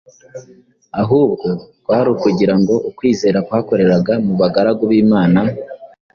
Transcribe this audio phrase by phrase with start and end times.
[1.01, 1.47] ahubwo
[1.83, 5.39] kwari ukugira ngo ukwizera kwakoreraga mu bagaragu b’Imana